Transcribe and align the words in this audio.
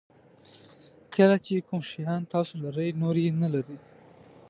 کله 1.15 1.35
چې 1.45 1.65
کوم 1.67 1.81
شیان 1.89 2.21
تاسو 2.33 2.53
لرئ 2.63 2.89
نور 3.01 3.15
یې 3.23 3.29
نه 3.41 3.47
لري. 3.53 3.77